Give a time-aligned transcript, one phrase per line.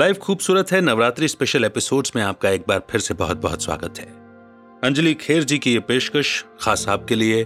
[0.00, 3.94] Live खूबसूरत है Navratri special episodes में आपका एक बार फिर से बहुत बहुत स्वागत
[3.98, 4.06] है।
[4.84, 7.44] अंजलि खेर जी की ये पेशकश, खास आपके लिए,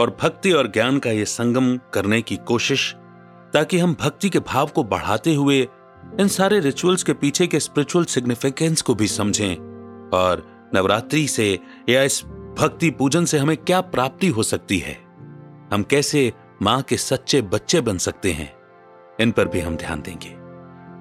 [0.00, 2.94] और भक्ति और ज्ञान का ये संगम करने की कोशिश,
[3.54, 5.68] ताकि हम भक्ति के भाव को बढ़ाते हुए
[6.20, 9.54] इन सारे रिचुअल्स के पीछे के स्पिरिचुअल सिग्निफिकेंस को भी समझें,
[10.14, 11.58] और नवरात्रि से
[11.88, 12.24] या इस
[12.58, 14.98] भक्ति पूजन से हमें क्या प्राप्ति हो सकती है?
[15.72, 18.54] हम कैसे माँ के सच्चे बच्चे बन सकते हैं?
[19.20, 20.37] इन पर भी हम ध्यान देंगे।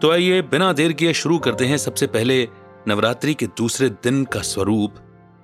[0.01, 2.47] तो आइए बिना देर किए शुरू करते हैं सबसे पहले
[2.87, 4.95] नवरात्रि के दूसरे दिन का स्वरूप,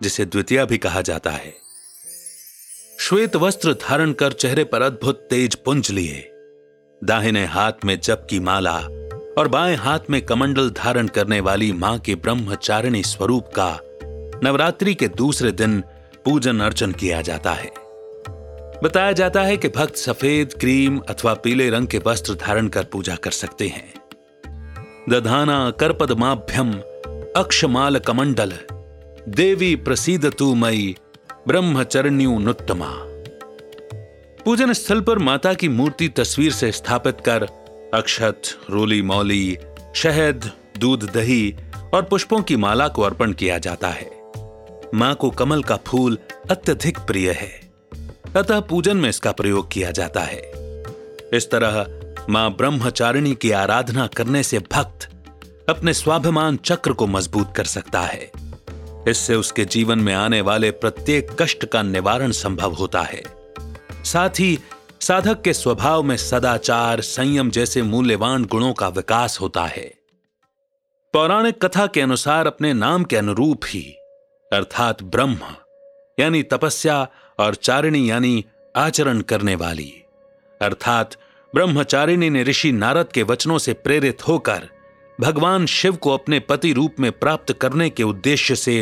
[0.02, 1.54] जिसे द्वितीय भी कहा जाता है।
[3.00, 6.30] श्वेत वस्त्र धारण कर चेहरे पर अद्भुत तेज पुंज लिए।
[7.04, 8.78] दाहिने हाथ में जप की माला
[9.38, 13.80] और बाएँ हाथ में कमंडल धारण करने वाली माँ के ब्रह्मचारिणी स्वरूप का
[14.44, 15.82] नवरात्रि के दूसरे दिन
[16.26, 17.72] पूजन अर्चन किया जाता है।
[18.84, 23.16] बताया जाता है कि भक्त सफ़ेद, क्रीम अथवा पीले रंग के वस्त्र धारण कर पूजा
[23.16, 24.03] कर सकते हैं।
[25.10, 26.74] दधाना करपदमाभ्यम
[27.36, 28.54] अक्षमाल कमंडल
[29.30, 30.96] देवी प्रसिद्ध तू मई
[31.48, 32.92] ब्रह्मचरण्युनुत्तमा।
[34.46, 37.44] पूजन स्थल पर माता की मूर्ति तस्वीर से स्थापित कर
[37.94, 39.58] अक्षत, रोली मौली,
[39.96, 41.56] शहद, दूध दही
[41.94, 44.12] और पुष्पों की माला को अर्पण किया जाता है।
[44.96, 46.18] माँ को कमल का फूल
[46.52, 47.72] अत्यधिक प्रिय है।
[48.36, 50.52] अतः पूजन में इसका प्रयोग किया जाता है।
[51.34, 55.10] इस तरह माँ ब्रह्मचारिणी की आराधना करने से भक्त
[55.70, 58.32] अपने स्वाभिमान चक्र को मज़बूत कर सकता है।
[59.08, 63.24] इससे उसके जीवन में आने वाले प्रत्येक कष्ट का निवारण संभव होता है।
[64.04, 64.60] साथ ही
[65.02, 69.94] साधक के स्वभाव में सदाचार, संयम जैसे मूल्यवान गुणों का विकास होता है।
[71.14, 73.84] पौराणिक कथा के अनुसार अपने नाम के अनुरूप ही,
[74.54, 75.38] अर्थात ब्रह्म,
[76.20, 77.08] यानी तपस्या
[77.40, 79.94] और चारिणी यानी आचरण करने वाली,
[80.62, 81.16] अर्थात
[81.56, 84.70] ब्रह्मचारिणी ने ऋषि नारद के वचनों से प्रेरित होकर
[85.20, 88.76] भगवान शिव को अपने पति रूप में प्राप्त करने के उद्देश्य से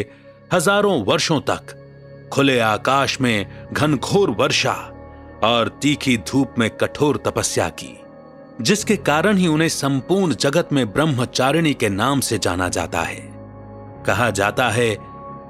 [0.53, 4.73] हज़ारों वर्षों तक खुले आकाश में घनघोर वर्षा
[5.43, 7.97] और तीखी धूप में कठोर तपस्या की,
[8.61, 13.21] जिसके कारण ही उन्हें संपूर्ण जगत में ब्रह्मचारिणी के नाम से जाना जाता है।
[14.05, 14.95] कहा जाता है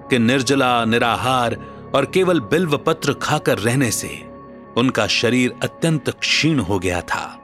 [0.10, 1.58] कि निर्जला, निराहार
[1.96, 4.31] और केवल बिल्व पत्र खाकर रहने से
[4.78, 7.38] उनका शरीर अत्यंत क्षीण हो गया था,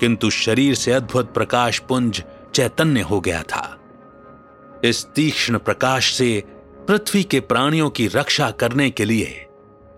[0.00, 2.22] किंतु शरीर से अद्भुत प्रकाश पुंज
[2.54, 3.76] चैतन्य हो गया था।
[4.84, 6.42] इस तीक्ष्ण प्रकाश से
[6.88, 9.46] पृथ्वी के प्राणियों की रक्षा करने के लिए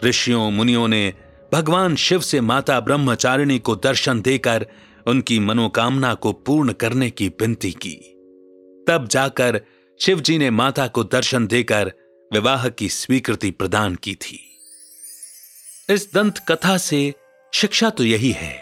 [0.05, 1.13] ऋषियों, मुनियों ने
[1.53, 4.67] भगवान शिव से माता ब्रह्मचारिणी को दर्शन देकर
[5.07, 7.95] उनकी मनोकामना को पूर्ण करने की विनती की।
[8.89, 9.61] तब जाकर
[10.01, 11.93] शिव जी ने माता को दर्शन देकर
[12.31, 14.52] विवाह की स्वीकृति प्रदान की थी।
[15.91, 17.15] इस दंत कथा से
[17.53, 18.53] शिक्षा तो यही है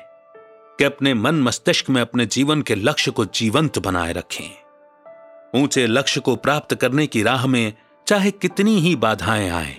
[0.79, 6.21] कि अपने मन मस्तिष्क में अपने जीवन के लक्ष्य को जीवंत बनाए रखें ऊँचे लक्ष्य
[6.21, 7.73] को प्राप्त करने की राह में
[8.07, 9.77] चाहे कितनी ही बाधाएँ आए,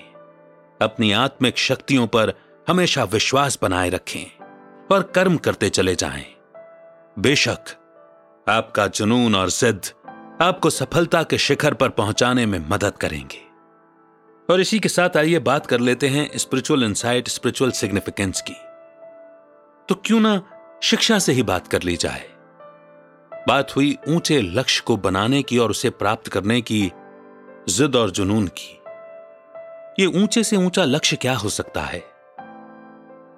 [0.81, 2.33] अपनी आत्मिक शक्तियों पर
[2.67, 4.45] हमेशा विश्वास बनाए रखें
[4.95, 6.25] और कर्म करते चले जाएँ।
[7.19, 7.77] बेशक,
[8.49, 9.81] आपका जुनून और जिद
[10.41, 13.50] आपको सफलता के शिखर पर पहुँचाने में मदद करेंगे
[14.49, 18.53] और इसी के साथ आइए बात कर लेते हैं स्पिरिचुअल इंसाइट स्पिरिचुअल सिग्निफिकेंस की।
[19.89, 20.43] तो क्यों ना
[20.83, 22.29] शिक्षा से ही बात कर ली जाए।
[23.47, 26.91] बात हुई ऊँचे लक्ष्य को बनाने की और उसे प्राप्त करने की,
[27.69, 28.79] जिद और जुनून की।
[30.03, 32.03] ये ऊँचे से ऊँचा लक्ष्य क्या हो सकता है?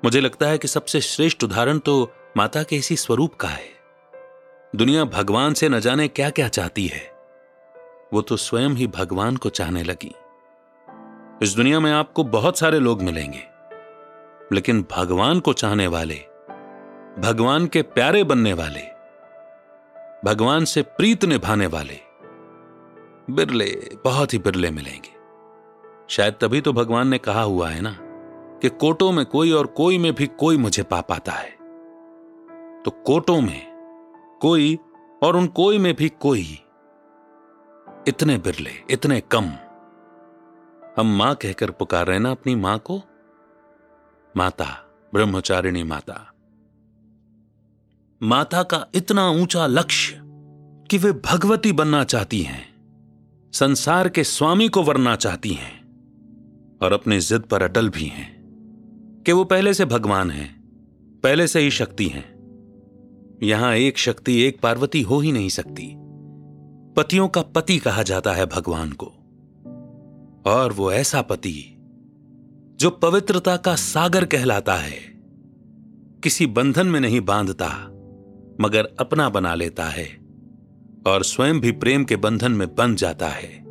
[0.06, 3.70] मुझे लगता है कि सबसे श्रेष्ठ उदाहरण तो माता के इसी स्वरूप का है।
[4.76, 7.14] दुनिया भगवान से न जाने क्या क्या चाहती है।
[8.14, 10.16] वो तो स्वयं ही भगवान को चाहने लगी।
[11.42, 13.44] इस दुनिया में आपको बहुत सारे लोग मिलेंगे।
[14.52, 16.16] लेकिन भगवान को चाहने वाले,
[17.20, 18.82] भगवान के प्यारे बनने वाले,
[20.26, 22.00] भगवान से प्रीत निभाने वाले,
[23.30, 25.10] बिरले, बहुत ही बिरले मिलेंगे।
[26.10, 27.98] शायद तभी तो भगवान ने कहा हुआ है ना,
[28.62, 31.50] कि कोटों में कोई और कोई में भी कोई मुझे पा पाता है।
[32.82, 33.62] तो कोटों में
[34.42, 34.80] कोई
[35.24, 36.60] और उन कोई में भी कोई,
[38.08, 39.52] इतने बिरले, इतने कम
[40.98, 43.02] हम माँ कहकर पुकार रहे ना अपनी माँ को?
[44.38, 44.66] माता,
[45.14, 46.34] ब्रह्मचारिणी माता।
[48.24, 50.22] माता का इतना ऊँचा लक्ष्य
[50.92, 52.76] कि वे भगवती बनना चाहती हैं,
[53.54, 55.84] संसार के स्वामी को वरना चाहती हैं,
[56.82, 58.44] और अपनी जिद पर अटल भी हैं
[59.26, 60.64] कि वो पहले से भगवान हैं,
[61.24, 62.34] पहले से ही शक्ति हैं।
[63.44, 65.96] यहाँ एक शक्ति एक पार्वती हो ही नहीं सकती।
[66.94, 69.14] पतियों का पति कहा जाता है भगवान को।
[70.46, 71.78] और वो ऐसा पति,
[72.80, 75.00] जो पवित्रता का सागर कहलाता है,
[76.24, 77.68] किसी बंधन में नहीं बांधता,
[78.62, 80.20] मगर अपना बना लेता है,
[81.08, 83.64] और स्वयं भी प्रेम के बंधन में बंध जाता है।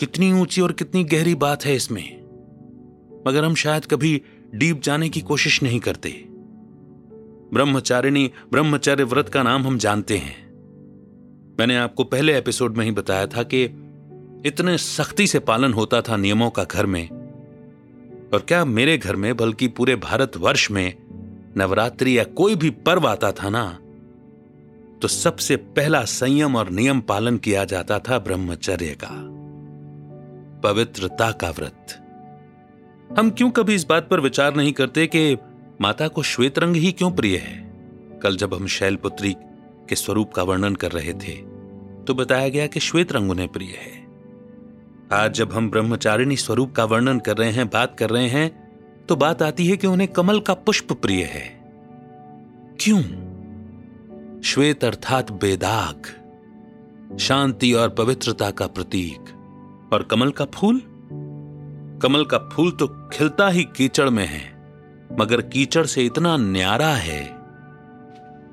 [0.00, 2.18] कितनी ऊँची और कितनी गहरी बात है इसमें,
[3.28, 4.22] मगर हम शायद कभी
[4.54, 6.24] डीप जाने की कोशिश नहीं करते।
[7.52, 10.48] ब्रह्मचारिणी ब्रह्मचर्य व्रत का नाम हम जानते हैं।
[11.60, 13.84] मैंने आपको पहले एपिसोड में ही बताया था कि
[14.46, 17.08] इतने सख्ती से पालन होता था नियमों का घर में।
[18.34, 20.94] और क्या मेरे घर में, बल्कि पूरे भारतवर्ष में,
[21.56, 23.78] नवरात्रि या कोई भी पर्व आता था ना?
[25.02, 29.08] तो सबसे पहला संयम और नियम पालन किया जाता था ब्रह्मचर्य का।
[30.60, 32.04] पवित्रता का व्रत।
[33.18, 35.36] हम क्यों कभी इस बात पर विचार नहीं करते कि
[35.80, 37.72] माता को श्वेत रंग ही क्यों प्रिय है?
[38.22, 39.36] कल जब हम शैलपुत्री
[39.88, 41.58] के स्वरूप का वर्णन कर रहे थे
[42.04, 44.07] तो बताया गया कि श्वेत रंग उन्हें प्रिय है।
[45.12, 49.16] आज जब हम ब्रह्मचारिणी स्वरूप का वर्णन कर रहे हैं, बात कर रहे हैं तो
[49.16, 51.44] बात आती है कि उन्हें कमल का पुष्प प्रिय है।
[52.80, 53.00] क्यों?
[54.40, 60.82] श्वेत अर्थात बेदाग, शांति और पवित्रता का प्रतीक। और कमल का फूल?
[62.02, 64.44] कमल का फूल तो खिलता ही कीचड़ में है,
[65.20, 67.24] मगर कीचड़ से इतना न्यारा है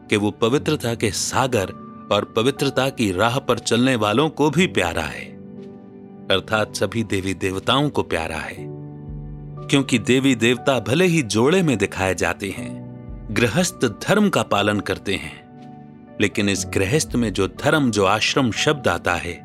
[0.10, 1.68] कि वो पवित्रता के सागर
[2.12, 5.35] और पवित्रता की राह पर चलने वालों को भी प्यारा है।
[6.32, 8.56] अर्थात सभी देवी देवताओं को प्यारा है,
[9.70, 12.72] क्योंकि देवी देवता भले ही जोड़े में दिखाए जाते हैं,
[13.32, 18.88] गृहस्थ धर्म का पालन करते हैं, लेकिन इस गृहस्थ में जो धर्म, जो आश्रम शब्द
[18.88, 19.36] आता है,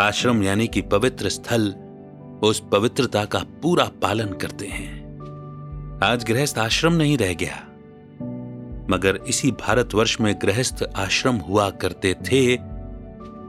[0.00, 1.74] आश्रम यानी कि पवित्र स्थल,
[2.42, 4.96] उस पवित्रता का पूरा पालन करते हैं।
[6.04, 7.64] आज गृहस्थ आश्रम नहीं रह गया,
[8.90, 12.56] मगर इसी भारतवर्ष में गृहस्थ आश्रम हुआ करते थे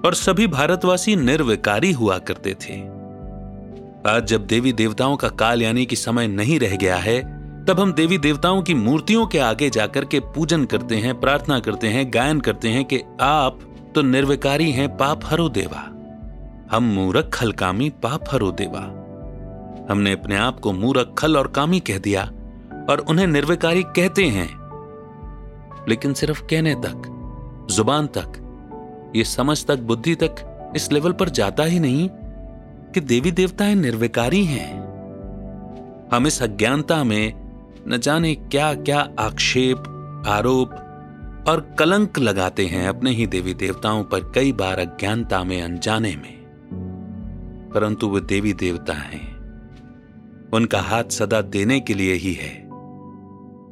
[0.05, 2.73] और सभी भारतवासी निर्विकारी हुआ करते थे।
[4.11, 7.93] आज जब देवी देवताओं का काल यानी कि समय नहीं रह गया है, तब हम
[7.93, 12.39] देवी देवताओं की मूर्तियों के आगे जाकर के पूजन करते हैं, प्रार्थना करते हैं, गायन
[12.39, 13.59] करते हैं कि आप
[13.95, 15.85] तो निर्विकारी हैं, पाप हरो देवा।
[16.71, 18.81] हम मूरख खल कामी पाप हरो देवा।
[19.91, 22.23] हमने अपने आप को मूरख खल और कामी कह दिया
[22.89, 24.49] और उन्हें निर्विकारी कहते हैं।
[25.89, 27.15] लेकिन सिर्फ़ कहने तक,
[27.71, 28.45] ज़ुबान तक
[29.15, 30.35] ये समझ तक, बुद्धि तक
[30.75, 32.09] इस लेवल पर जाता ही नहीं
[32.93, 34.79] कि देवी देवताएँ निर्विकारी हैं।
[36.13, 37.49] हम इस अज्ञानता में
[37.87, 39.77] न जाने क्या क्या आक्षेप,
[40.27, 40.71] आरोप
[41.47, 46.39] और कलंक लगाते हैं अपने ही देवी देवताओं पर कई बार अज्ञानता में, अनजाने में।
[47.75, 49.39] परंतु वे देवी देवता हैं।
[50.53, 52.69] उनका हाथ सदा देने के लिए ही है।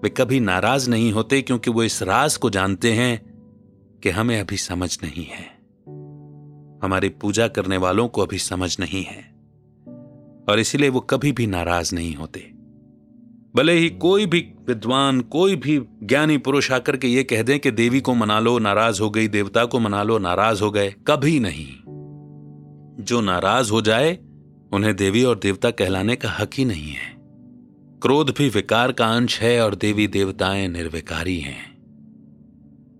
[0.03, 3.26] वे कभी नाराज़ नहीं होते क्योंकि वो इस राज को जानते हैं
[4.03, 5.57] कि हमें अभी समझ नहीं है।
[6.83, 9.35] हमारी पूजा करने वालों को अभी समझ नहीं है।
[10.49, 12.51] और इसीलिए वो कभी भी नाराज़ नहीं होते।
[13.55, 17.71] भले ही कोई भी विद्वान, कोई भी ज्ञानी पुरुष आकर के ये कह दें कि
[17.71, 21.39] देवी को मना लो, नाराज़ हो गई, देवता को मना लो, नाराज़ हो गए, कभी
[21.39, 21.67] नहीं।
[23.03, 24.19] जो नाराज़ हो जाए,
[24.73, 27.17] उन्हें देवी और देवता कहलाने का हक ही नहीं है।
[28.01, 31.76] क्रोध भी विकार का अंश है और देवी देवताएँ निर्विकारी हैं।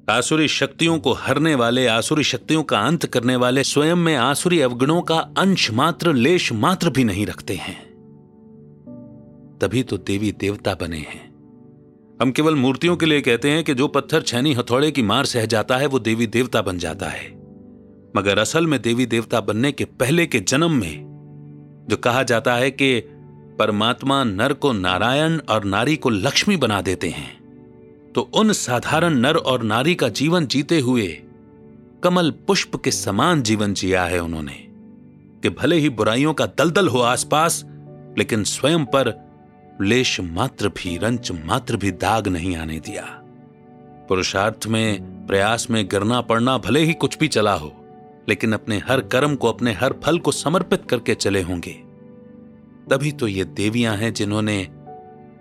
[0.10, 5.02] आसुरी शक्तियों को हरने वाले, आसुरी शक्तियों का अंत करने वाले स्वयं में आसुरी अवगुणों
[5.02, 7.86] का अंश मात्र, लेश मात्र भी नहीं रखते हैं।
[9.62, 11.30] तभी तो देवी देवता बने हैं।
[12.22, 15.46] हम केवल मूर्तियों के लिए कहते हैं कि जो पत्थर छैनी हथौड़े की मार सह
[15.46, 17.32] जाता है, वो देवी देवता बन जाता है।
[18.18, 21.04] मगर असल में देवी देवता बनने के पहले के जन्म में,
[21.90, 23.00] जो कहा जाता है कि
[23.60, 27.37] परमात्मा नर को नारायण और नारी को लक्ष्मी बना देते हैं।
[28.16, 31.08] तो उन साधारण नर और नारी का जीवन जीते हुए
[32.04, 34.54] कमल पुष्प के समान जीवन जिया है उन्होंने,
[35.44, 37.64] कि भले ही बुराइयों का दलदल हो आसपास,
[38.18, 39.14] लेकिन स्वयं पर
[39.82, 43.04] लेश मात्र भी, रंच मात्र भी दाग नहीं आने दिया।
[44.10, 47.74] पुरुषार्थ में, प्रयास में गिरना पड़ना भले ही कुछ भी चला हो,
[48.30, 51.72] लेकिन अपने हर कर्म को, अपने हर फल को समर्पित करके चले होंगे।
[52.90, 54.68] तभी तो ये देवियाँ हैं जिन्होंने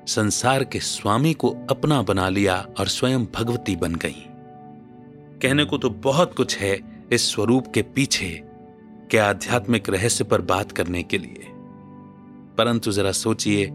[0.07, 4.27] संसार के स्वामी को अपना बना लिया और स्वयं भगवती बन गई।
[5.43, 8.43] कहने को तो बहुत कुछ है इस स्वरूप के पीछे
[9.11, 11.47] के आध्यात्मिक रहस्य पर बात करने के लिए।
[12.59, 13.67] परंतु जरा सोचिए,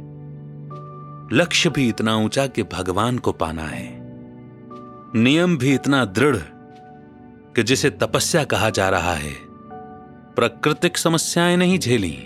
[1.38, 4.02] लक्ष्य भी इतना ऊँचा कि भगवान को पाना है।
[5.16, 6.38] नियम भी इतना दृढ़
[7.56, 9.34] कि जिसे तपस्या कहा जा रहा है,
[10.36, 12.18] प्राकृतिक समस्याएँ नहीं झेली,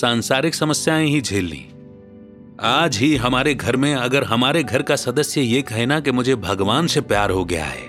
[0.00, 1.70] सांसारिक समस्याएँ ही झेल ली।
[2.60, 6.34] आज ही हमारे घर में अगर हमारे घर का सदस्य ये कहे ना कि मुझे
[6.36, 7.88] भगवान से प्यार हो गया है,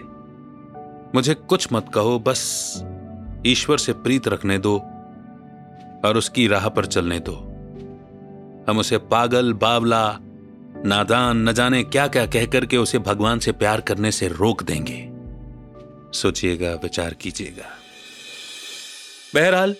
[1.15, 2.81] मुझे कुछ मत कहो, बस
[3.47, 4.77] ईश्वर से प्रीत रखने दो
[6.05, 7.33] और उसकी राह पर चलने दो।
[8.69, 10.17] हम उसे पागल, बावला,
[10.85, 15.09] नादान, न जाने क्या क्या कह करके उसे भगवान से प्यार करने से रोक देंगे।
[16.19, 17.69] सोचिएगा, विचार कीजिएगा।
[19.35, 19.75] बहरहाल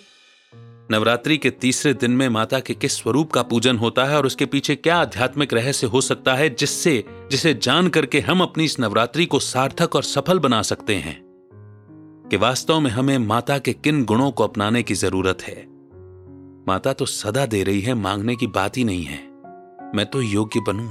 [0.90, 4.46] नवरात्रि के तीसरे दिन में माता के किस स्वरूप का पूजन होता है और उसके
[4.46, 9.26] पीछे क्या आध्यात्मिक रहस्य हो सकता है, जिससे, जिसे जान करके हम अपनी इस नवरात्रि
[9.26, 11.22] को सार्थक और सफल बना सकते हैं?
[12.30, 15.66] कि वास्तव में हमें माता के किन गुणों को अपनाने की ज़रूरत है?
[16.68, 19.28] माता तो सदा दे रही है, मांगने की बात ही नहीं है।
[19.94, 20.90] मैं तो योग्य बनूं?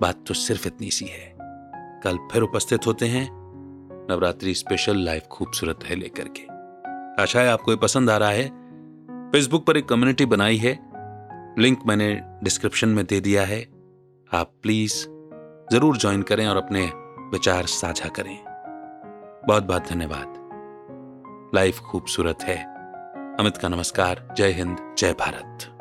[0.00, 1.36] बात तो सिर्फ़ इतनी सी है।
[2.04, 3.30] कल फिर उपस्थित होते हैं।
[4.10, 6.42] नवरात्रि स्पेशल लाइव खूबसूरत है लेकर के।
[7.22, 8.63] आशा है आपको ये पसंद आ रहा है।
[9.34, 10.78] फेसबुक पर एक कम्युनिटी बनाई है।
[11.58, 13.62] लिंक मैंने डिस्क्रिप्शन में दे दिया है।
[14.34, 14.94] आप प्लीज़
[15.72, 16.86] ज़रूर ज्वाइन करें और अपने
[17.30, 18.44] विचार साझा करें।
[19.48, 20.50] बहुत बहुत धन्यवाद।
[21.54, 22.64] लाइफ खूबसूरत है।
[23.40, 25.73] अमित का नमस्कार। जय हिंद, जय भारत।